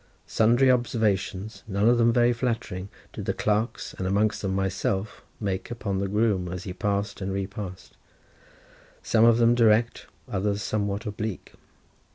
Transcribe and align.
Sundry 0.25 0.71
observations, 0.71 1.61
none 1.67 1.87
of 1.87 1.99
them 1.99 2.11
very 2.11 2.33
flattering, 2.33 2.89
did 3.13 3.25
the 3.25 3.35
clerks 3.35 3.93
and, 3.93 4.07
amongst 4.07 4.41
them, 4.41 4.51
myself, 4.55 5.21
make 5.39 5.69
upon 5.69 5.99
the 5.99 6.07
groom, 6.07 6.47
as 6.47 6.63
he 6.63 6.73
passed 6.73 7.21
and 7.21 7.31
repassed, 7.31 7.95
some 9.03 9.25
of 9.25 9.37
them 9.37 9.53
direct, 9.53 10.07
others 10.27 10.63
somewhat 10.63 11.05
oblique. 11.05 11.53